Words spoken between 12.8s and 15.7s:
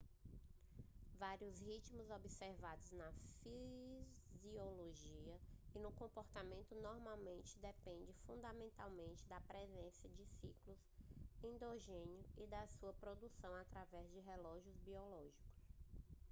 produção através de relógios biológicos